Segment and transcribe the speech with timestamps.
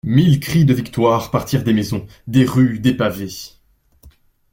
[0.03, 3.51] Mille cris de victoire partirent des maisons, des rues des pavés.